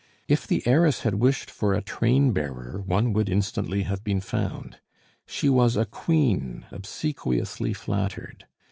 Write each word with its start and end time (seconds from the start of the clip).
If 0.27 0.47
the 0.47 0.65
heiress 0.65 1.01
had 1.01 1.19
wished 1.21 1.51
for 1.51 1.75
a 1.75 1.81
train 1.83 2.31
bearer, 2.31 2.81
one 2.87 3.13
would 3.13 3.29
instantly 3.29 3.83
have 3.83 4.03
been 4.03 4.19
found. 4.19 4.79
She 5.27 5.47
was 5.47 5.77
a 5.77 5.85
queen, 5.85 6.65
obsequiously 6.71 7.73
flattered. 7.73 8.47